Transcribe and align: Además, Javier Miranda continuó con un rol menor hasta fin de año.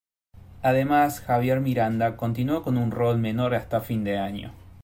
Además, 0.63 1.19
Javier 1.19 1.59
Miranda 1.61 2.17
continuó 2.17 2.63
con 2.63 2.75
un 2.75 2.89
rol 2.89 3.19
menor 3.19 3.53
hasta 3.53 3.81
fin 3.81 4.03
de 4.03 4.17
año. 4.17 4.51